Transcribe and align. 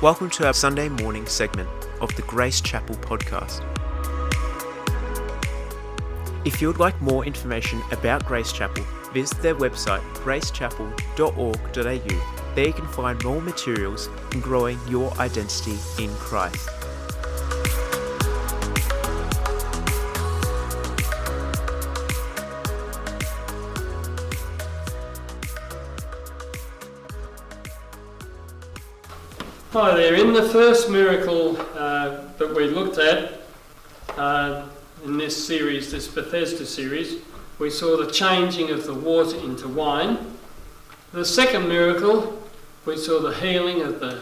Welcome 0.00 0.30
to 0.30 0.46
our 0.46 0.52
Sunday 0.52 0.88
morning 0.88 1.26
segment 1.26 1.68
of 2.00 2.14
the 2.14 2.22
Grace 2.22 2.60
Chapel 2.60 2.94
podcast. 2.94 3.64
If 6.46 6.62
you 6.62 6.68
would 6.68 6.78
like 6.78 7.02
more 7.02 7.26
information 7.26 7.82
about 7.90 8.24
Grace 8.24 8.52
Chapel, 8.52 8.84
visit 9.12 9.42
their 9.42 9.56
website 9.56 9.98
gracechapel.org.au. 10.22 12.54
There 12.54 12.66
you 12.68 12.72
can 12.72 12.86
find 12.86 13.24
more 13.24 13.42
materials 13.42 14.08
in 14.30 14.40
growing 14.40 14.78
your 14.86 15.12
identity 15.14 15.76
in 15.98 16.10
Christ. 16.10 16.77
Hi 29.80 29.94
there. 29.94 30.16
In 30.16 30.32
the 30.32 30.42
first 30.42 30.90
miracle 30.90 31.56
uh, 31.76 32.22
that 32.36 32.52
we 32.52 32.66
looked 32.66 32.98
at 32.98 33.42
uh, 34.16 34.66
in 35.04 35.16
this 35.16 35.46
series, 35.46 35.92
this 35.92 36.08
Bethesda 36.08 36.66
series, 36.66 37.22
we 37.60 37.70
saw 37.70 37.96
the 37.96 38.10
changing 38.10 38.70
of 38.70 38.86
the 38.86 38.92
water 38.92 39.36
into 39.36 39.68
wine. 39.68 40.18
The 41.12 41.24
second 41.24 41.68
miracle, 41.68 42.42
we 42.86 42.96
saw 42.96 43.20
the 43.20 43.32
healing 43.36 43.82
of 43.82 44.00
the 44.00 44.20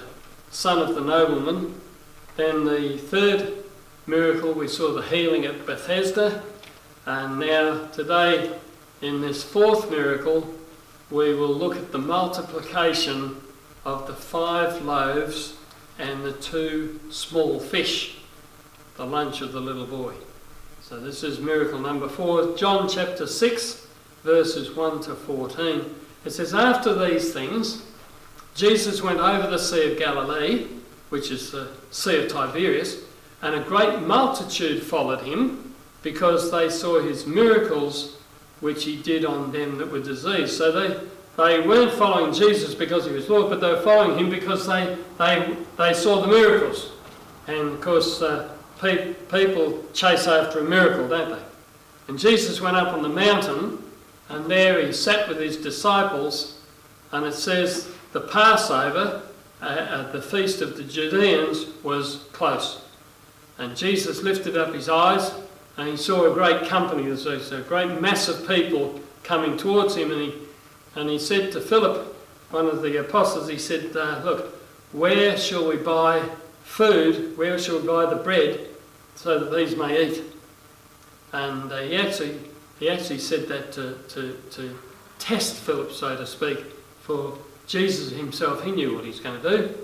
son 0.51 0.79
of 0.79 0.95
the 0.95 1.01
nobleman. 1.01 1.81
Then 2.37 2.67
the 2.67 2.99
third 2.99 3.65
miracle, 4.07 4.53
we 4.53 4.69
saw 4.69 4.93
the 4.93 5.05
healing 5.05 5.47
at 5.47 5.65
Bethesda. 5.65 6.43
And 7.07 7.41
now, 7.41 7.87
today, 7.93 8.59
in 9.01 9.23
this 9.23 9.43
fourth 9.43 9.91
miracle, 9.91 10.55
we 11.11 11.35
will 11.35 11.55
look 11.55 11.77
at 11.77 11.93
the 11.93 11.99
multiplication 11.99 13.41
of 13.87 14.09
the 14.09 14.13
five 14.13 14.83
loaves 14.83 15.55
and 15.97 16.25
the 16.25 16.33
two 16.33 16.99
small 17.09 17.61
fish, 17.61 18.19
the 18.97 19.07
lunch 19.07 19.41
of 19.41 19.53
the 19.53 19.61
little 19.61 19.87
boy. 19.87 20.13
So 20.83 20.99
this 20.99 21.23
is 21.23 21.39
miracle 21.39 21.79
number 21.79 22.09
four, 22.09 22.57
John 22.57 22.89
chapter 22.89 23.29
6, 23.29 23.87
verses 24.25 24.73
1 24.73 25.03
to 25.05 25.15
14. 25.15 25.95
It 26.25 26.31
says, 26.31 26.53
After 26.53 26.95
these 26.95 27.33
things, 27.33 27.85
Jesus 28.57 29.03
went 29.03 29.21
over 29.21 29.49
the 29.49 29.59
Sea 29.59 29.93
of 29.93 29.99
Galilee, 29.99 30.67
which 31.11 31.31
is 31.31 31.53
the 31.53 31.69
Sea 31.93 32.25
of 32.25 32.29
Tiberias, 32.29 33.05
and 33.41 33.55
a 33.55 33.63
great 33.63 34.01
multitude 34.01 34.83
followed 34.83 35.21
him 35.21 35.77
because 36.03 36.51
they 36.51 36.69
saw 36.71 37.01
his 37.01 37.25
miracles 37.25 38.17
which 38.59 38.85
he 38.85 39.01
did 39.01 39.25
on 39.25 39.53
them 39.53 39.79
that 39.79 39.93
were 39.93 40.01
diseased. 40.01 40.55
So 40.57 40.73
they 40.73 41.07
they 41.37 41.61
weren't 41.61 41.93
following 41.93 42.33
Jesus 42.33 42.75
because 42.75 43.05
he 43.05 43.13
was 43.13 43.29
Lord, 43.29 43.51
but 43.51 43.61
they 43.61 43.71
were 43.71 43.83
following 43.83 44.19
him 44.19 44.31
because 44.31 44.67
they, 44.67 44.97
they, 45.19 45.57
they 45.77 45.93
saw 45.93 46.21
the 46.23 46.29
miracles. 46.29 46.93
And 47.47 47.69
of 47.69 47.81
course, 47.81 48.23
uh, 48.23 48.49
pe- 48.81 49.15
people 49.15 49.85
chase 49.93 50.27
after 50.27 50.61
a 50.61 50.65
miracle, 50.65 51.09
don't 51.09 51.31
they? 51.31 51.45
And 52.09 52.19
Jesus 52.19 52.61
went 52.61 52.77
up 52.77 52.95
on 52.95 53.03
the 53.03 53.09
mountain, 53.09 53.83
and 54.29 54.47
there 54.47 54.85
he 54.85 54.93
sat 54.93 55.29
with 55.29 55.39
his 55.39 55.57
disciples, 55.57 56.61
and 57.13 57.27
it 57.27 57.35
says 57.35 57.89
the 58.13 58.21
Passover, 58.21 59.23
uh, 59.61 60.11
the 60.13 60.23
feast 60.23 60.63
of 60.63 60.77
the 60.77 60.85
Judeans, 60.85 61.67
was 61.83 62.25
close. 62.33 62.83
And 63.59 63.77
Jesus 63.77 64.23
lifted 64.23 64.57
up 64.57 64.75
his 64.75 64.89
eyes, 64.89 65.33
and 65.77 65.89
he 65.89 65.97
saw 65.97 66.31
a 66.31 66.35
great 66.35 66.67
company, 66.67 67.03
there's 67.03 67.53
a 67.53 67.61
great 67.63 68.01
mass 68.01 68.29
of 68.29 68.49
people 68.49 69.01
coming 69.23 69.57
towards 69.57 69.97
him, 69.97 70.11
and 70.11 70.21
he 70.23 70.35
and 70.97 71.11
he 71.11 71.19
said 71.19 71.53
to 71.53 71.61
Philip, 71.61 72.15
one 72.51 72.67
of 72.67 72.83
the 72.83 72.97
apostles, 72.97 73.49
he 73.49 73.59
said, 73.59 73.97
uh, 73.97 74.23
Look, 74.25 74.55
where 74.93 75.37
shall 75.37 75.69
we 75.69 75.77
buy 75.77 76.27
food? 76.65 77.37
Where 77.37 77.59
shall 77.59 77.81
we 77.81 77.87
buy 77.87 78.07
the 78.07 78.17
bread 78.17 78.67
so 79.15 79.39
that 79.39 79.55
these 79.55 79.77
may 79.77 80.07
eat? 80.07 80.23
And 81.33 81.71
uh, 81.71 81.79
he, 81.79 81.97
actually, 81.97 82.39
he 82.79 82.89
actually 82.89 83.19
said 83.19 83.47
that 83.49 83.73
to, 83.73 83.99
to, 84.09 84.41
to 84.53 84.79
test 85.19 85.57
Philip, 85.57 85.93
so 85.93 86.17
to 86.17 86.27
speak, 86.27 86.59
for 87.03 87.37
Jesus 87.67 88.13
himself, 88.13 88.65
he 88.65 88.73
knew 88.73 88.95
what 88.95 89.05
he's 89.05 89.21
going 89.21 89.41
to 89.43 89.51
do. 89.57 89.75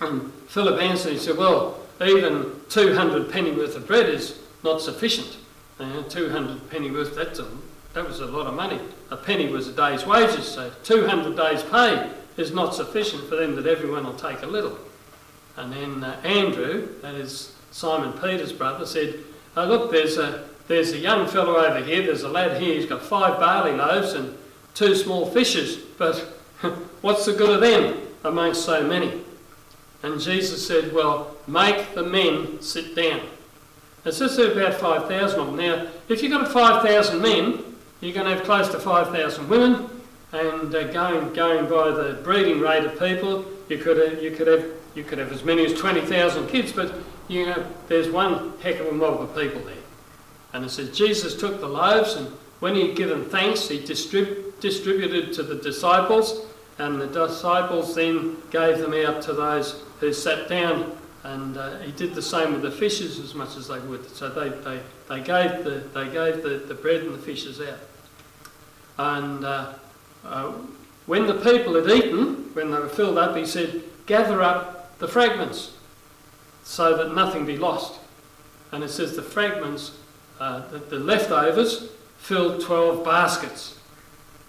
And 0.00 0.32
Philip 0.48 0.80
answered, 0.80 1.12
he 1.12 1.18
said, 1.18 1.36
Well, 1.36 1.78
even 2.00 2.52
200 2.68 3.30
pennyworth 3.30 3.76
of 3.76 3.86
bread 3.86 4.08
is 4.08 4.40
not 4.64 4.80
sufficient. 4.80 5.36
Uh, 5.78 6.02
200 6.02 6.68
pennyworth, 6.70 7.14
that's 7.14 7.38
a 7.38 7.46
that 7.94 8.06
was 8.06 8.20
a 8.20 8.26
lot 8.26 8.46
of 8.46 8.54
money. 8.54 8.80
A 9.10 9.16
penny 9.16 9.48
was 9.48 9.68
a 9.68 9.72
day's 9.72 10.06
wages, 10.06 10.46
so 10.46 10.70
200 10.84 11.36
days' 11.36 11.62
pay 11.62 12.10
is 12.36 12.52
not 12.52 12.74
sufficient 12.74 13.28
for 13.28 13.36
them 13.36 13.54
that 13.56 13.66
everyone 13.66 14.04
will 14.04 14.14
take 14.14 14.42
a 14.42 14.46
little. 14.46 14.78
And 15.56 15.72
then 15.72 16.02
uh, 16.02 16.18
Andrew, 16.24 16.88
that 17.02 17.14
is 17.14 17.54
Simon 17.70 18.12
Peter's 18.14 18.52
brother, 18.52 18.86
said, 18.86 19.16
oh, 19.56 19.66
Look, 19.66 19.90
there's 19.90 20.16
a, 20.16 20.48
there's 20.68 20.92
a 20.92 20.98
young 20.98 21.26
fellow 21.26 21.56
over 21.56 21.84
here, 21.84 22.02
there's 22.02 22.22
a 22.22 22.28
lad 22.28 22.60
here, 22.60 22.74
he's 22.74 22.86
got 22.86 23.02
five 23.02 23.38
barley 23.38 23.72
loaves 23.72 24.14
and 24.14 24.36
two 24.74 24.94
small 24.94 25.26
fishes, 25.26 25.76
but 25.98 26.16
what's 27.02 27.26
the 27.26 27.34
good 27.34 27.50
of 27.50 27.60
them 27.60 27.98
amongst 28.24 28.64
so 28.64 28.82
many? 28.86 29.20
And 30.02 30.20
Jesus 30.20 30.66
said, 30.66 30.92
Well, 30.92 31.36
make 31.46 31.94
the 31.94 32.02
men 32.02 32.62
sit 32.62 32.96
down. 32.96 33.20
It 34.04 34.12
says 34.12 34.36
there 34.36 34.48
are 34.48 34.52
about 34.52 34.80
5,000 34.80 35.38
of 35.38 35.46
them. 35.46 35.56
Now, 35.56 35.86
if 36.08 36.22
you've 36.22 36.32
got 36.32 36.50
5,000 36.50 37.22
men, 37.22 37.71
you're 38.02 38.12
going 38.12 38.26
to 38.26 38.34
have 38.34 38.44
close 38.44 38.68
to 38.68 38.80
5,000 38.80 39.48
women, 39.48 39.88
and 40.32 40.74
uh, 40.74 40.92
going 40.92 41.32
going 41.32 41.68
by 41.68 41.90
the 41.90 42.20
breeding 42.24 42.58
rate 42.58 42.84
of 42.84 42.98
people, 42.98 43.44
you 43.68 43.78
could 43.78 43.96
have, 43.96 44.22
you 44.22 44.32
could 44.32 44.48
have 44.48 44.66
you 44.94 45.04
could 45.04 45.18
have 45.18 45.32
as 45.32 45.44
many 45.44 45.64
as 45.64 45.72
20,000 45.72 46.48
kids, 46.48 46.72
but 46.72 46.94
you 47.28 47.46
know 47.46 47.64
there's 47.88 48.10
one 48.10 48.52
heck 48.60 48.80
of 48.80 48.88
a 48.88 48.92
mob 48.92 49.20
of 49.20 49.34
people 49.36 49.60
there. 49.62 49.74
And 50.52 50.64
it 50.64 50.70
says 50.70 50.96
Jesus 50.96 51.38
took 51.38 51.60
the 51.60 51.68
loaves, 51.68 52.14
and 52.14 52.26
when 52.58 52.74
he 52.74 52.88
had 52.88 52.96
given 52.96 53.24
thanks, 53.24 53.68
he 53.68 53.78
distrib- 53.78 54.60
distributed 54.60 55.32
to 55.34 55.42
the 55.44 55.54
disciples, 55.54 56.44
and 56.78 57.00
the 57.00 57.06
disciples 57.06 57.94
then 57.94 58.36
gave 58.50 58.78
them 58.78 58.94
out 58.94 59.22
to 59.22 59.32
those 59.32 59.82
who 60.00 60.12
sat 60.12 60.48
down. 60.48 60.98
And 61.24 61.56
uh, 61.56 61.78
he 61.78 61.92
did 61.92 62.16
the 62.16 62.22
same 62.22 62.52
with 62.52 62.62
the 62.62 62.70
fishes 62.72 63.20
as 63.20 63.32
much 63.32 63.56
as 63.56 63.68
they 63.68 63.78
would. 63.78 64.08
So 64.10 64.28
they, 64.28 64.48
they, 64.48 64.80
they 65.08 65.20
gave, 65.20 65.62
the, 65.62 65.84
they 65.94 66.08
gave 66.10 66.42
the, 66.42 66.64
the 66.66 66.74
bread 66.74 67.02
and 67.02 67.14
the 67.14 67.18
fishes 67.18 67.60
out. 67.60 67.78
And 68.98 69.44
uh, 69.44 69.72
uh, 70.24 70.52
when 71.06 71.26
the 71.26 71.34
people 71.34 71.74
had 71.74 71.90
eaten, 71.90 72.50
when 72.54 72.70
they 72.70 72.78
were 72.78 72.88
filled 72.88 73.18
up, 73.18 73.36
he 73.36 73.46
said, 73.46 73.82
Gather 74.06 74.42
up 74.42 74.98
the 74.98 75.08
fragments 75.08 75.72
so 76.64 76.96
that 76.96 77.14
nothing 77.14 77.46
be 77.46 77.56
lost. 77.56 77.98
And 78.70 78.82
it 78.82 78.90
says 78.90 79.16
the 79.16 79.22
fragments, 79.22 79.92
uh, 80.40 80.68
the, 80.70 80.78
the 80.78 80.98
leftovers, 80.98 81.90
filled 82.18 82.62
12 82.62 83.04
baskets. 83.04 83.78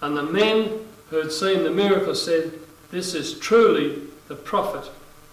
And 0.00 0.16
the 0.16 0.22
men 0.22 0.86
who 1.10 1.16
had 1.16 1.32
seen 1.32 1.64
the 1.64 1.70
miracle 1.70 2.14
said, 2.14 2.52
This 2.90 3.14
is 3.14 3.38
truly 3.38 4.02
the 4.28 4.36
prophet 4.36 4.90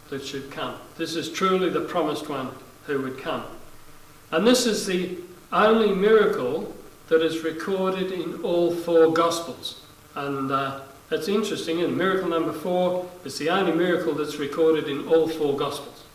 that 0.09 0.25
should 0.25 0.51
come. 0.51 0.75
This 0.97 1.15
is 1.15 1.31
truly 1.31 1.69
the 1.69 1.81
promised 1.81 2.29
one 2.29 2.49
who 2.85 3.01
would 3.01 3.17
come. 3.17 3.45
And 4.31 4.45
this 4.45 4.65
is 4.65 4.85
the 4.85 5.17
only 5.51 5.93
miracle 5.93 6.73
that 7.11 7.21
is 7.21 7.43
recorded 7.43 8.13
in 8.13 8.41
all 8.41 8.73
four 8.73 9.11
Gospels. 9.11 9.81
And 10.15 10.49
uh, 10.49 10.79
interesting. 11.11 11.81
And 11.81 11.97
miracle 11.97 12.29
number 12.29 12.53
four 12.53 13.05
is 13.25 13.37
the 13.37 13.49
only 13.49 13.73
miracle 13.73 14.13
that's 14.13 14.37
recorded 14.37 14.87
in 14.87 15.05
all 15.09 15.27
four 15.27 15.57
Gospels. 15.57 16.05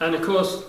And 0.00 0.14
of 0.14 0.22
course, 0.22 0.64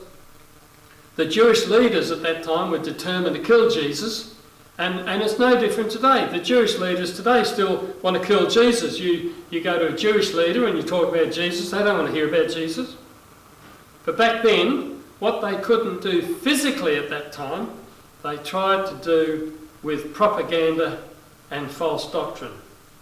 the 1.16 1.26
Jewish 1.26 1.68
leaders 1.68 2.12
at 2.12 2.22
that 2.24 2.44
time 2.44 2.70
were 2.70 2.80
determined 2.80 3.38
to 3.38 3.42
kill 3.42 3.70
Jesus. 3.70 4.36
And, 4.78 5.08
and 5.08 5.24
it's 5.24 5.40
no 5.40 5.58
different 5.58 5.90
today. 5.90 6.28
The 6.30 6.44
Jewish 6.44 6.78
leaders 6.78 7.16
today 7.16 7.46
still 7.46 7.96
want 8.02 8.22
to 8.22 8.28
kill 8.28 8.50
Jesus. 8.50 9.00
You, 9.00 9.36
you 9.52 9.62
go 9.62 9.80
to 9.80 9.94
a 9.94 9.98
Jewish 9.98 10.34
leader 10.34 10.68
and 10.68 10.76
you 10.76 10.84
talk 10.84 11.16
about 11.16 11.32
Jesus, 11.32 11.72
they 11.72 11.82
don't 11.82 11.98
want 11.98 12.10
to 12.10 12.14
hear 12.14 12.28
about 12.28 12.54
Jesus. 12.54 12.98
But 14.04 14.18
back 14.18 14.44
then, 14.44 15.02
what 15.20 15.40
they 15.40 15.58
couldn't 15.62 16.02
do 16.02 16.22
physically 16.22 16.98
at 16.98 17.10
that 17.10 17.32
time, 17.32 17.70
they 18.26 18.38
tried 18.38 18.88
to 18.88 18.96
do 19.04 19.58
with 19.84 20.14
propaganda 20.14 21.04
and 21.52 21.70
false 21.70 22.12
doctrine. 22.12 22.54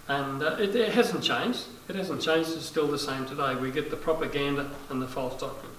And 0.10 0.44
uh, 0.44 0.58
it, 0.60 0.76
it, 0.76 0.94
hasn't 0.94 1.24
changed. 1.24 1.66
It 1.88 1.96
hasn't 1.96 2.22
changed. 2.22 2.52
It's 2.52 2.66
still 2.66 2.88
the 2.88 3.00
same 3.00 3.26
today. 3.26 3.56
We 3.56 3.72
get 3.72 3.90
the 3.90 3.96
propaganda 3.96 4.70
and 4.90 5.02
the 5.02 5.08
false 5.08 5.40
doctrine. 5.40 5.72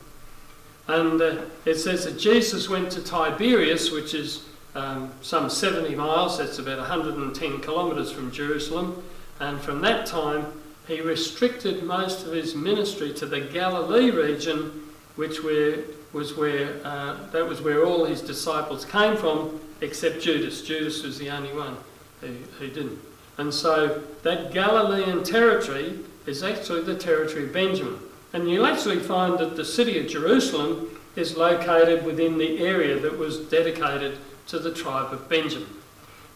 And 0.88 1.20
uh, 1.20 1.42
it 1.66 1.74
says 1.74 2.04
that 2.06 2.18
Jesus 2.18 2.70
went 2.70 2.90
to 2.92 3.02
Tiberias, 3.02 3.90
which 3.90 4.14
is 4.14 4.46
um, 4.74 5.12
some 5.20 5.50
70 5.50 5.94
miles, 5.94 6.38
that's 6.38 6.58
about 6.58 6.78
110 6.78 7.60
kilometres 7.60 8.10
from 8.10 8.32
Jerusalem. 8.32 9.02
And 9.40 9.60
from 9.60 9.82
that 9.82 10.06
time, 10.06 10.46
he 10.86 11.02
restricted 11.02 11.84
most 11.84 12.26
of 12.26 12.32
his 12.32 12.54
ministry 12.54 13.12
to 13.14 13.26
the 13.26 13.40
Galilee 13.40 14.10
region, 14.10 14.88
which 15.16 15.42
were 15.42 15.84
was 16.14 16.36
where 16.36 16.80
uh, 16.84 17.16
that 17.32 17.46
was 17.46 17.60
where 17.60 17.84
all 17.84 18.04
his 18.04 18.22
disciples 18.22 18.84
came 18.84 19.16
from, 19.16 19.60
except 19.80 20.22
Judas. 20.22 20.62
Judas 20.62 21.02
was 21.02 21.18
the 21.18 21.28
only 21.28 21.52
one 21.52 21.76
who, 22.20 22.28
who 22.58 22.68
didn't. 22.68 22.98
And 23.36 23.52
so 23.52 24.02
that 24.22 24.52
Galilean 24.52 25.24
territory 25.24 25.98
is 26.24 26.42
actually 26.42 26.82
the 26.82 26.94
territory 26.94 27.44
of 27.44 27.52
Benjamin. 27.52 27.98
And 28.32 28.48
you'll 28.48 28.66
actually 28.66 29.00
find 29.00 29.38
that 29.38 29.56
the 29.56 29.64
city 29.64 29.98
of 29.98 30.06
Jerusalem 30.06 30.88
is 31.16 31.36
located 31.36 32.04
within 32.04 32.38
the 32.38 32.64
area 32.64 32.98
that 33.00 33.18
was 33.18 33.38
dedicated 33.38 34.18
to 34.48 34.58
the 34.58 34.72
tribe 34.72 35.12
of 35.12 35.28
Benjamin. 35.28 35.68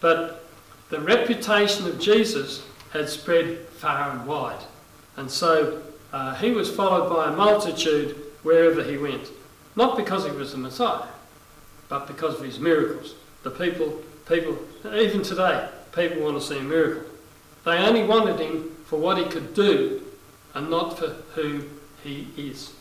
But 0.00 0.44
the 0.90 1.00
reputation 1.00 1.86
of 1.86 2.00
Jesus 2.00 2.64
had 2.92 3.08
spread 3.08 3.58
far 3.66 4.10
and 4.10 4.26
wide. 4.26 4.64
And 5.16 5.30
so 5.30 5.82
uh, 6.12 6.34
he 6.36 6.50
was 6.50 6.74
followed 6.74 7.14
by 7.14 7.32
a 7.32 7.36
multitude 7.36 8.16
wherever 8.42 8.82
he 8.82 8.96
went. 8.96 9.28
Not 9.78 9.96
because 9.96 10.24
he 10.24 10.32
was 10.32 10.50
the 10.50 10.58
Messiah, 10.58 11.06
but 11.88 12.08
because 12.08 12.34
of 12.34 12.44
his 12.44 12.58
miracles. 12.58 13.14
The 13.44 13.50
people, 13.50 14.02
people, 14.28 14.58
even 14.92 15.22
today, 15.22 15.68
people 15.94 16.20
want 16.20 16.36
to 16.36 16.44
see 16.44 16.58
a 16.58 16.62
miracle. 16.62 17.04
They 17.64 17.78
only 17.78 18.02
wanted 18.02 18.40
him 18.40 18.74
for 18.86 18.98
what 18.98 19.18
he 19.18 19.24
could 19.26 19.54
do 19.54 20.02
and 20.54 20.68
not 20.68 20.98
for 20.98 21.10
who 21.36 21.62
he 22.02 22.26
is. 22.36 22.72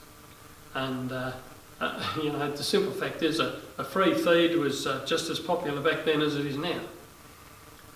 And, 0.74 1.12
uh, 1.12 1.34
uh, 1.80 2.16
you 2.24 2.32
know, 2.32 2.52
the 2.52 2.64
simple 2.64 2.92
fact 2.92 3.22
is 3.22 3.40
a, 3.40 3.62
a 3.78 3.84
free 3.84 4.16
feed 4.16 4.58
was 4.58 4.88
uh, 4.88 5.06
just 5.06 5.30
as 5.30 5.40
popular 5.40 5.80
back 5.80 6.04
then 6.04 6.24
as 6.24 6.36
it 6.36 6.48
is 6.48 6.58
now. 6.58 6.80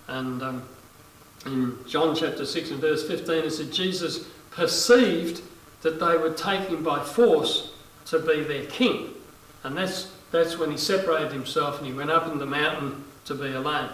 And 0.06 0.40
um, 0.44 0.62
in 1.44 1.76
John 1.88 2.14
chapter 2.14 2.46
6 2.46 2.70
and 2.70 2.80
verse 2.80 3.04
15, 3.04 3.46
it 3.46 3.50
said, 3.50 3.72
Jesus 3.72 4.28
perceived 4.52 5.42
that 5.80 5.98
they 5.98 6.16
would 6.16 6.36
take 6.36 6.68
him 6.68 6.84
by 6.84 7.02
force 7.02 7.71
to 8.06 8.18
be 8.18 8.42
their 8.42 8.66
king. 8.66 9.10
And 9.64 9.76
that's, 9.76 10.12
that's 10.30 10.58
when 10.58 10.70
he 10.70 10.76
separated 10.76 11.32
himself 11.32 11.78
and 11.78 11.86
he 11.86 11.92
went 11.92 12.10
up 12.10 12.30
in 12.30 12.38
the 12.38 12.46
mountain 12.46 13.04
to 13.26 13.34
be 13.34 13.52
alone. 13.52 13.90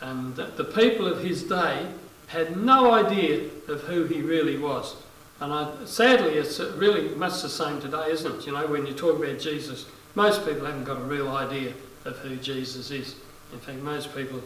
And 0.00 0.34
the 0.34 0.64
people 0.64 1.06
of 1.06 1.22
his 1.22 1.44
day 1.44 1.86
had 2.26 2.56
no 2.56 2.92
idea 2.92 3.48
of 3.68 3.82
who 3.82 4.04
he 4.04 4.20
really 4.20 4.58
was. 4.58 4.96
And 5.40 5.52
I, 5.52 5.72
sadly, 5.84 6.34
it's 6.34 6.60
really 6.60 7.14
much 7.14 7.42
the 7.42 7.48
same 7.48 7.80
today, 7.80 8.10
isn't 8.10 8.36
it? 8.40 8.46
You 8.46 8.52
know, 8.52 8.66
when 8.66 8.86
you 8.86 8.94
talk 8.94 9.22
about 9.22 9.38
Jesus, 9.38 9.86
most 10.14 10.44
people 10.46 10.64
haven't 10.66 10.84
got 10.84 10.98
a 10.98 11.04
real 11.04 11.28
idea 11.36 11.72
of 12.04 12.18
who 12.18 12.36
Jesus 12.36 12.90
is. 12.90 13.16
In 13.52 13.58
fact, 13.60 13.78
most 13.78 14.14
people, 14.14 14.42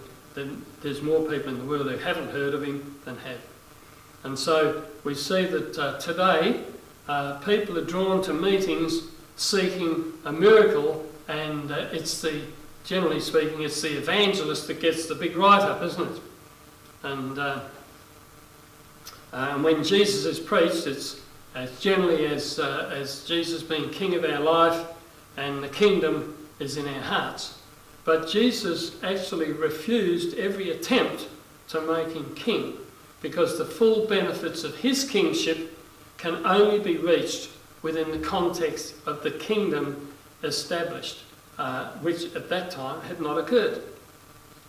there's 0.82 1.02
more 1.02 1.20
people 1.28 1.50
in 1.50 1.58
the 1.58 1.64
world 1.64 1.90
who 1.90 1.96
haven't 1.96 2.30
heard 2.30 2.54
of 2.54 2.62
him 2.62 2.96
than 3.04 3.16
have. 3.18 3.40
And 4.24 4.38
so 4.38 4.84
we 5.04 5.14
see 5.14 5.46
that 5.46 5.78
uh, 5.78 5.98
today 5.98 6.64
uh, 7.08 7.38
people 7.38 7.78
are 7.78 7.84
drawn 7.84 8.22
to 8.22 8.32
meetings 8.32 9.02
seeking 9.36 10.12
a 10.24 10.32
miracle, 10.32 11.06
and 11.28 11.70
uh, 11.70 11.86
it's 11.92 12.20
the, 12.20 12.42
generally 12.84 13.20
speaking, 13.20 13.62
it's 13.62 13.80
the 13.82 13.96
evangelist 13.96 14.66
that 14.66 14.80
gets 14.80 15.06
the 15.06 15.14
big 15.14 15.36
write 15.36 15.62
up, 15.62 15.82
isn't 15.82 16.16
it? 16.16 16.20
And, 17.02 17.38
uh, 17.38 17.60
when 19.60 19.84
Jesus 19.84 20.24
is 20.24 20.40
preached, 20.40 20.86
it's, 20.86 21.20
it's 21.54 21.80
generally 21.80 22.26
as, 22.26 22.58
uh, 22.58 22.90
as 22.94 23.24
Jesus 23.24 23.62
being 23.62 23.90
King 23.90 24.14
of 24.14 24.24
our 24.24 24.40
life, 24.40 24.86
and 25.36 25.62
the 25.62 25.68
kingdom 25.68 26.36
is 26.58 26.76
in 26.76 26.88
our 26.88 27.02
hearts. 27.02 27.58
But 28.04 28.28
Jesus 28.28 29.02
actually 29.02 29.52
refused 29.52 30.38
every 30.38 30.70
attempt 30.70 31.28
to 31.68 31.80
make 31.80 32.14
him 32.14 32.34
king 32.34 32.74
because 33.20 33.58
the 33.58 33.64
full 33.64 34.06
benefits 34.06 34.62
of 34.64 34.76
his 34.76 35.08
kingship 35.08 35.75
can 36.18 36.46
only 36.46 36.78
be 36.78 36.96
reached 36.96 37.50
within 37.82 38.10
the 38.10 38.18
context 38.18 38.94
of 39.06 39.22
the 39.22 39.30
kingdom 39.30 40.12
established, 40.42 41.22
uh, 41.58 41.92
which 41.98 42.34
at 42.34 42.48
that 42.48 42.70
time 42.70 43.00
had 43.02 43.20
not 43.20 43.38
occurred. 43.38 43.82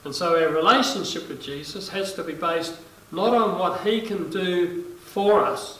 And 0.03 0.13
so 0.13 0.41
our 0.41 0.49
relationship 0.53 1.27
with 1.27 1.41
Jesus 1.41 1.89
has 1.89 2.13
to 2.13 2.23
be 2.23 2.33
based 2.33 2.75
not 3.11 3.33
on 3.33 3.57
what 3.57 3.81
he 3.81 4.01
can 4.01 4.29
do 4.29 4.83
for 5.05 5.43
us, 5.43 5.79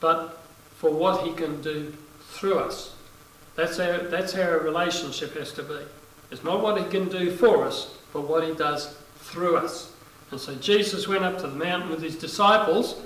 but 0.00 0.42
for 0.76 0.90
what 0.90 1.26
he 1.26 1.32
can 1.34 1.60
do 1.62 1.92
through 2.30 2.58
us. 2.58 2.94
That's 3.56 3.76
how, 3.78 3.98
that's 4.08 4.32
how 4.32 4.42
our 4.42 4.58
relationship 4.58 5.36
has 5.36 5.52
to 5.52 5.62
be. 5.62 5.78
It's 6.30 6.42
not 6.42 6.62
what 6.62 6.82
he 6.82 6.88
can 6.88 7.08
do 7.08 7.30
for 7.30 7.64
us, 7.64 7.96
but 8.12 8.22
what 8.22 8.46
he 8.46 8.54
does 8.54 8.96
through 9.18 9.56
us. 9.56 9.92
And 10.30 10.40
so 10.40 10.54
Jesus 10.56 11.06
went 11.06 11.24
up 11.24 11.36
to 11.38 11.46
the 11.46 11.54
mountain 11.54 11.90
with 11.90 12.02
his 12.02 12.16
disciples, 12.16 13.00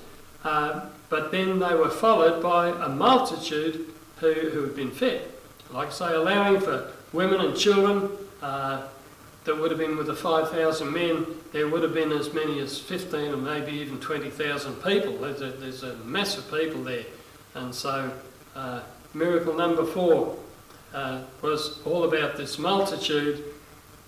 uh, 0.45 0.87
but 1.09 1.31
then 1.31 1.59
they 1.59 1.75
were 1.75 1.91
followed 1.91 2.43
by 2.43 2.69
a 2.69 2.89
multitude 2.89 3.87
who, 4.21 4.33
who 4.33 4.63
had 4.63 4.77
been 4.77 4.91
fed. 4.91 5.23
Like 5.71 5.89
I 5.89 5.91
say, 5.91 6.15
allowing 6.15 6.61
for 6.61 6.93
women 7.13 7.41
and 7.41 7.57
children 7.57 8.11
uh, 8.43 8.87
that 9.45 9.59
would 9.59 9.71
have 9.71 9.81
been 9.81 9.97
with 9.97 10.07
the 10.07 10.15
5,000 10.15 10.93
men, 10.93 11.27
there 11.53 11.69
would 11.69 11.83
have 11.83 11.95
been 11.95 12.13
as 12.13 12.33
many 12.35 12.61
as 12.61 12.79
15 12.79 13.33
or 13.33 13.37
maybe 13.37 13.73
even 13.73 13.99
20,000 13.99 14.75
people. 14.83 15.17
There's 15.19 15.41
a, 15.41 15.51
there's 15.53 15.83
a 15.83 15.97
massive 15.97 16.51
people 16.51 16.83
there. 16.85 17.05
And 17.55 17.75
so, 17.75 18.13
uh, 18.55 18.83
miracle 19.15 19.55
number 19.55 19.85
four 19.85 20.37
uh, 20.93 21.23
was 21.43 21.81
all 21.85 22.05
about 22.05 22.37
this 22.37 22.59
multitude 22.59 23.45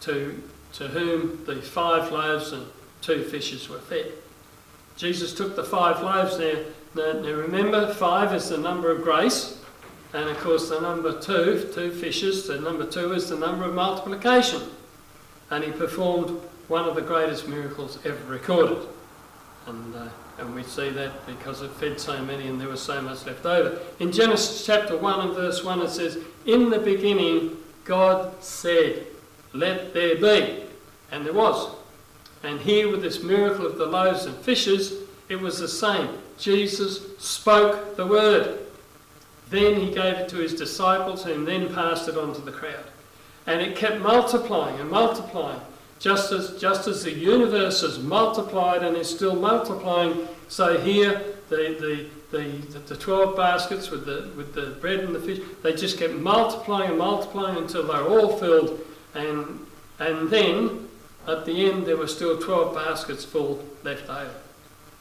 to, 0.01 0.43
to 0.75 0.89
whom 0.89 1.45
the 1.47 1.57
five 1.57 2.13
loaves 2.13 2.53
and 2.53 2.67
two 3.01 3.25
fishes 3.25 3.69
were 3.69 3.79
fed. 3.79 4.13
Jesus 5.01 5.33
took 5.33 5.57
the 5.57 5.65
five 5.65 6.03
loaves 6.03 6.37
there. 6.37 6.63
Now, 6.95 7.13
now 7.13 7.33
remember, 7.33 7.95
five 7.95 8.35
is 8.35 8.51
the 8.51 8.59
number 8.59 8.91
of 8.91 9.01
grace, 9.01 9.59
and 10.13 10.29
of 10.29 10.37
course, 10.41 10.69
the 10.69 10.79
number 10.79 11.19
two, 11.19 11.71
two 11.75 11.91
fishes, 11.91 12.47
the 12.47 12.61
number 12.61 12.85
two 12.85 13.15
is 13.15 13.31
the 13.31 13.39
number 13.39 13.65
of 13.65 13.73
multiplication. 13.73 14.61
And 15.51 15.65
he 15.65 15.73
performed 15.73 16.39
one 16.69 16.87
of 16.87 16.97
the 16.97 17.01
greatest 17.01 17.49
miracles 17.49 17.99
ever 18.05 18.23
recorded. 18.27 18.87
And, 19.67 19.97
uh, 19.97 20.09
and 20.39 20.55
we 20.55 20.65
see 20.65 20.91
that 20.91 21.27
because 21.27 21.63
it 21.63 21.71
fed 21.73 21.99
so 21.99 22.23
many 22.23 22.49
and 22.49 22.61
there 22.61 22.69
was 22.69 22.83
so 22.83 23.01
much 23.01 23.25
left 23.25 23.47
over. 23.47 23.81
In 24.01 24.13
Genesis 24.13 24.67
chapter 24.67 24.99
1 24.99 25.29
and 25.29 25.35
verse 25.35 25.65
1, 25.65 25.81
it 25.81 25.89
says, 25.89 26.19
In 26.45 26.69
the 26.69 26.79
beginning, 26.79 27.57
God 27.85 28.35
said, 28.43 29.07
Let 29.55 29.95
there 29.95 30.17
be. 30.17 30.65
And 31.11 31.25
there 31.25 31.33
was. 31.33 31.75
And 32.43 32.61
here, 32.61 32.91
with 32.91 33.03
this 33.03 33.23
miracle 33.23 33.67
of 33.67 33.77
the 33.77 33.87
loaves 33.87 34.25
and 34.25 34.37
fishes, 34.37 34.95
it 35.29 35.41
was 35.41 35.59
the 35.59 35.69
same. 35.69 36.09
Jesus 36.39 37.17
spoke 37.19 37.97
the 37.97 38.07
word. 38.07 38.59
Then 39.51 39.81
he 39.81 39.93
gave 39.93 40.15
it 40.15 40.29
to 40.31 40.37
his 40.37 40.55
disciples, 40.55 41.27
and 41.27 41.47
then 41.47 41.73
passed 41.75 42.09
it 42.09 42.17
on 42.17 42.35
to 42.35 42.41
the 42.41 42.53
crowd. 42.53 42.85
And 43.47 43.61
it 43.61 43.77
kept 43.77 44.01
multiplying 44.01 44.81
and 44.81 44.91
multiplying. 44.91 45.61
Just 45.99 46.33
as, 46.33 46.59
just 46.59 46.89
as 46.89 47.05
the 47.05 47.13
universe 47.13 47.83
has 47.83 47.99
multiplied 47.99 48.83
and 48.83 48.97
is 48.97 49.11
still 49.11 49.37
multiplying, 49.37 50.27
so 50.49 50.79
here 50.79 51.23
the, 51.51 52.09
the, 52.33 52.39
the, 52.39 52.79
the 52.79 52.97
12 52.97 53.37
baskets 53.37 53.91
with 53.91 54.07
the, 54.07 54.31
with 54.35 54.55
the 54.55 54.79
bread 54.81 55.01
and 55.01 55.15
the 55.15 55.21
fish, 55.21 55.41
they 55.63 55.75
just 55.75 55.99
kept 55.99 56.15
multiplying 56.15 56.91
and 56.91 56.99
multiplying 56.99 57.59
until 57.59 57.87
they're 57.87 58.07
all 58.07 58.39
filled. 58.39 58.81
And, 59.15 59.67
and 59.99 60.31
then 60.31 60.89
at 61.27 61.45
the 61.45 61.71
end 61.71 61.87
there 61.87 61.97
were 61.97 62.07
still 62.07 62.41
12 62.41 62.75
baskets 62.75 63.25
full 63.25 63.65
left 63.83 64.09
over. 64.09 64.35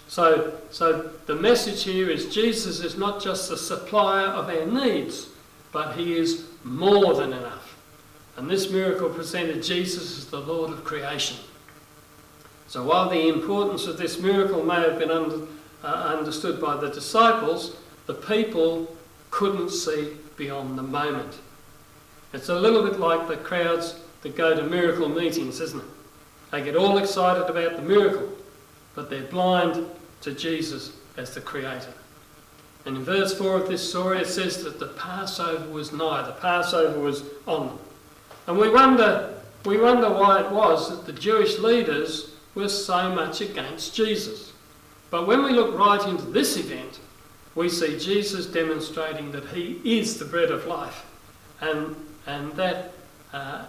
So, 0.08 0.58
so 0.72 1.12
the 1.28 1.36
message 1.36 1.84
here 1.84 2.10
is 2.10 2.34
Jesus 2.34 2.84
is 2.84 2.98
not 2.98 3.22
just 3.22 3.50
the 3.50 3.58
supplier 3.58 4.28
of 4.28 4.50
our 4.50 4.66
needs, 4.66 5.28
but 5.72 5.96
he 5.96 6.18
is 6.18 6.48
more 6.64 7.14
than 7.14 7.32
enough. 7.32 7.78
And 8.36 8.50
this 8.50 8.72
miracle 8.72 9.10
presented 9.10 9.64
Jesus 9.64 10.18
as 10.18 10.28
the 10.28 10.40
Lord 10.40 10.72
of 10.72 10.84
creation. 10.84 11.38
So 12.68 12.84
while 12.84 13.10
the 13.10 13.28
importance 13.28 13.86
of 13.88 13.98
this 13.98 14.20
miracle 14.20 14.64
may 14.64 14.82
have 14.82 14.98
been 14.98 15.12
under, 15.12 15.46
uh, 15.84 16.16
understood 16.18 16.62
by 16.62 16.78
the 16.78 16.90
disciples, 16.90 17.76
the 18.06 18.14
people 18.14 18.96
couldn't 19.32 19.70
see 19.70 20.14
beyond 20.38 20.78
the 20.78 20.84
moment. 20.84 21.38
It's 22.34 22.50
a 22.50 22.60
little 22.60 22.84
bit 22.84 23.00
like 23.00 23.28
the 23.28 23.38
crowds 23.38 23.96
that 24.22 24.36
go 24.36 24.56
to 24.56 24.64
miracle 24.64 25.10
meetings, 25.10 25.60
isn't 25.60 25.80
it? 25.80 25.86
They 26.52 26.64
get 26.64 26.76
all 26.76 26.98
excited 26.98 27.44
about 27.44 27.76
the 27.76 27.82
miracle, 27.82 28.30
but 28.96 29.10
they're 29.10 29.24
blind 29.24 29.86
to 30.22 30.34
Jesus 30.34 30.92
as 31.18 31.34
the 31.34 31.42
Creator. 31.42 31.94
And 32.86 32.98
in 32.98 33.04
verse 33.04 33.38
4 33.38 33.62
of 33.62 33.68
this 33.68 33.88
story, 33.88 34.20
it 34.20 34.28
says 34.28 34.64
that 34.64 34.80
the 34.80 34.88
Passover 34.88 35.70
was 35.70 35.92
nigh, 35.92 36.26
the 36.26 36.34
Passover 36.34 37.00
was 37.00 37.24
on 37.46 37.68
them. 37.68 37.80
And 38.48 38.58
we 38.58 38.70
wonder, 38.70 39.42
we 39.66 39.78
wonder 39.78 40.10
why 40.10 40.42
it 40.42 40.52
was 40.52 40.90
that 40.90 41.06
the 41.06 41.20
Jewish 41.20 41.60
leaders 41.60 42.32
were 42.56 42.70
so 42.70 43.14
much 43.14 43.42
against 43.42 43.94
Jesus. 43.94 44.54
But 45.12 45.28
when 45.28 45.44
we 45.44 45.52
look 45.52 45.78
right 45.78 46.02
into 46.08 46.26
this 46.26 46.58
event, 46.58 47.00
we 47.56 47.70
see 47.70 48.00
Jesus 48.00 48.46
demonstrating 48.46 49.32
that 49.34 49.46
he 49.50 49.80
is 49.84 50.18
the 50.18 50.26
bread 50.26 50.50
of 50.50 50.66
life. 50.66 51.06
And, 51.62 51.96
and 52.26 52.54
that 52.54 52.94
uh, 53.34 53.66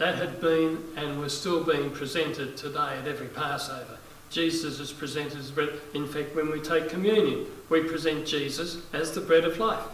that 0.00 0.14
had 0.14 0.40
been 0.40 0.82
and 0.96 1.20
was 1.20 1.38
still 1.38 1.62
being 1.62 1.90
presented 1.90 2.56
today 2.56 2.96
at 2.98 3.06
every 3.06 3.28
Passover. 3.28 3.98
Jesus 4.30 4.80
is 4.80 4.92
presented 4.92 5.38
as 5.38 5.50
bread. 5.50 5.78
In 5.92 6.06
fact, 6.06 6.34
when 6.34 6.50
we 6.50 6.58
take 6.58 6.88
communion, 6.88 7.44
we 7.68 7.82
present 7.82 8.26
Jesus 8.26 8.78
as 8.94 9.12
the 9.12 9.20
bread 9.20 9.44
of 9.44 9.58
life. 9.58 9.84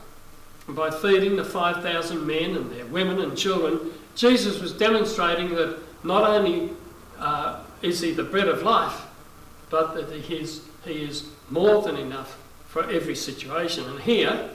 And 0.68 0.76
by 0.76 0.90
feeding 0.90 1.34
the 1.34 1.44
5,000 1.44 2.24
men 2.24 2.54
and 2.54 2.70
their 2.70 2.86
women 2.86 3.18
and 3.18 3.36
children, 3.36 3.90
Jesus 4.14 4.60
was 4.60 4.72
demonstrating 4.72 5.56
that 5.56 5.76
not 6.04 6.22
only 6.22 6.70
uh, 7.18 7.64
is 7.82 7.98
he 7.98 8.12
the 8.12 8.22
bread 8.22 8.46
of 8.46 8.62
life, 8.62 9.06
but 9.70 9.94
that 9.94 10.12
he 10.12 10.36
is, 10.36 10.62
he 10.84 11.02
is 11.02 11.28
more 11.50 11.82
than 11.82 11.96
enough 11.96 12.38
for 12.68 12.88
every 12.88 13.16
situation. 13.16 13.84
And 13.86 13.98
here, 13.98 14.50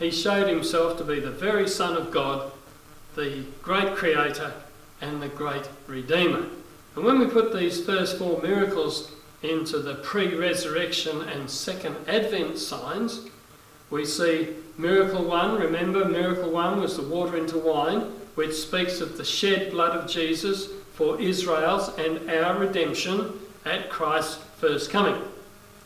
he 0.00 0.10
showed 0.10 0.48
himself 0.48 0.98
to 0.98 1.04
be 1.04 1.20
the 1.20 1.30
very 1.30 1.68
Son 1.68 1.96
of 1.96 2.10
God, 2.10 2.50
the 3.14 3.44
great 3.62 3.94
Creator, 3.94 4.52
and 5.00 5.20
the 5.20 5.28
great 5.28 5.68
Redeemer. 5.86 6.46
And 6.94 7.04
when 7.04 7.18
we 7.18 7.26
put 7.26 7.52
these 7.52 7.84
first 7.84 8.18
four 8.18 8.40
miracles 8.40 9.12
into 9.42 9.78
the 9.78 9.96
pre 9.96 10.34
resurrection 10.34 11.22
and 11.22 11.48
second 11.48 11.96
advent 12.08 12.58
signs, 12.58 13.28
we 13.90 14.04
see 14.04 14.48
miracle 14.78 15.24
one. 15.24 15.60
Remember, 15.60 16.04
miracle 16.04 16.50
one 16.50 16.80
was 16.80 16.96
the 16.96 17.02
water 17.02 17.36
into 17.36 17.58
wine, 17.58 18.00
which 18.34 18.54
speaks 18.54 19.00
of 19.00 19.16
the 19.16 19.24
shed 19.24 19.70
blood 19.70 19.96
of 19.96 20.10
Jesus 20.10 20.68
for 20.94 21.20
Israel's 21.20 21.90
and 21.98 22.30
our 22.30 22.58
redemption 22.58 23.32
at 23.64 23.90
Christ's 23.90 24.42
first 24.58 24.90
coming. 24.90 25.20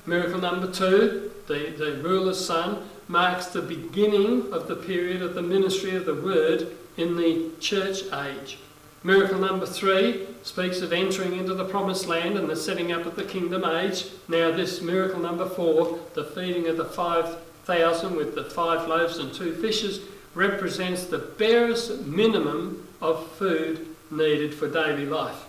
Miracle 0.07 0.41
number 0.41 0.71
two, 0.71 1.31
the, 1.47 1.75
the 1.77 2.01
ruler's 2.03 2.45
son, 2.45 2.89
marks 3.09 3.47
the 3.47 3.63
beginning 3.63 4.53
of 4.53 4.69
the 4.69 4.77
period 4.77 5.21
of 5.21 5.35
the 5.35 5.43
ministry 5.43 5.97
of 5.97 6.07
the 6.07 6.15
word 6.15 6.69
in 6.97 7.17
the 7.17 7.51
church 7.59 8.03
age. 8.13 8.59
Miracle 9.03 9.39
number 9.39 9.65
three 9.65 10.27
speaks 10.43 10.83
of 10.83 10.93
entering 10.93 11.35
into 11.39 11.55
the 11.55 11.65
promised 11.65 12.07
land 12.07 12.37
and 12.37 12.51
the 12.51 12.57
setting 12.57 12.93
up 12.93 13.07
of 13.07 13.17
the 13.17 13.25
kingdom 13.25 13.65
age. 13.65 14.07
Now, 14.29 14.51
this 14.51 14.83
miracle 14.83 15.21
number 15.21 15.49
four, 15.49 15.99
the 16.15 16.25
feeding 16.25 16.67
of 16.69 16.77
the 16.77 16.85
5,000 16.85 18.15
with 18.15 18.35
the 18.35 18.45
five 18.45 18.87
loaves 18.89 19.17
and 19.17 19.33
two 19.33 19.55
fishes, 19.55 20.01
represents 20.35 21.07
the 21.07 21.19
barest 21.19 22.03
minimum 22.03 22.87
of 23.01 23.27
food 23.33 23.87
needed 24.11 24.55
for 24.55 24.69
daily 24.69 25.07
life. 25.07 25.47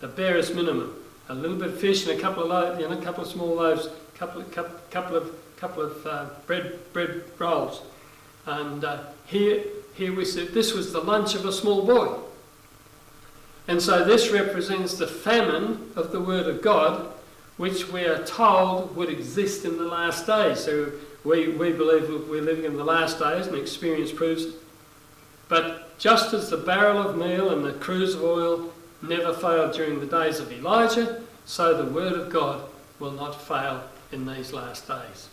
The 0.00 0.08
barest 0.08 0.54
minimum. 0.54 0.94
A 1.30 1.34
little 1.34 1.56
bit 1.56 1.68
of 1.68 1.80
fish 1.80 2.06
and 2.06 2.18
a 2.18 2.20
couple 2.20 2.42
of 2.42 2.50
loaves, 2.50 2.78
you 2.78 2.86
know, 2.86 2.98
a 2.98 3.02
couple 3.02 3.24
of 3.24 3.30
small 3.30 3.54
loaves, 3.54 3.88
couple 4.14 4.42
of, 4.42 4.50
couple, 4.52 4.78
couple 4.90 5.16
of, 5.16 5.34
couple 5.56 5.82
of 5.82 6.06
uh, 6.06 6.26
bread, 6.46 6.78
bread 6.92 7.24
rolls. 7.38 7.80
And 8.44 8.84
uh, 8.84 9.04
here, 9.24 9.64
here 9.94 10.14
we 10.14 10.26
see 10.26 10.46
this 10.46 10.74
was 10.74 10.92
the 10.92 11.00
lunch 11.00 11.34
of 11.34 11.46
a 11.46 11.52
small 11.52 11.86
boy. 11.86 12.18
And 13.68 13.80
so 13.80 14.04
this 14.04 14.30
represents 14.30 14.94
the 14.94 15.06
famine 15.06 15.92
of 15.96 16.12
the 16.12 16.20
Word 16.20 16.46
of 16.46 16.62
God, 16.62 17.12
which 17.56 17.88
we 17.88 18.04
are 18.04 18.24
told 18.24 18.96
would 18.96 19.08
exist 19.08 19.64
in 19.64 19.76
the 19.76 19.84
last 19.84 20.26
days. 20.26 20.64
So 20.64 20.92
we, 21.24 21.48
we 21.48 21.72
believe 21.72 22.08
we're 22.28 22.42
living 22.42 22.64
in 22.64 22.76
the 22.76 22.84
last 22.84 23.18
days, 23.18 23.46
and 23.46 23.56
experience 23.56 24.10
proves 24.10 24.46
it. 24.46 24.54
But 25.48 25.98
just 25.98 26.32
as 26.32 26.50
the 26.50 26.56
barrel 26.56 26.98
of 26.98 27.16
meal 27.16 27.50
and 27.50 27.64
the 27.64 27.74
cruse 27.74 28.14
of 28.14 28.24
oil 28.24 28.72
never 29.02 29.32
failed 29.32 29.74
during 29.74 30.00
the 30.00 30.06
days 30.06 30.40
of 30.40 30.50
Elijah, 30.50 31.22
so 31.44 31.76
the 31.76 31.92
Word 31.92 32.14
of 32.14 32.30
God 32.30 32.64
will 32.98 33.12
not 33.12 33.40
fail 33.40 33.84
in 34.10 34.26
these 34.26 34.52
last 34.52 34.88
days. 34.88 35.28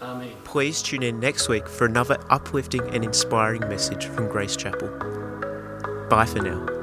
Amen. 0.00 0.32
Please 0.44 0.82
tune 0.82 1.02
in 1.02 1.18
next 1.18 1.48
week 1.48 1.68
for 1.68 1.86
another 1.86 2.18
uplifting 2.28 2.82
and 2.94 3.02
inspiring 3.02 3.62
message 3.62 4.06
from 4.06 4.28
Grace 4.28 4.56
Chapel. 4.56 4.88
Bye 6.08 6.26
for 6.26 6.40
now. 6.42 6.75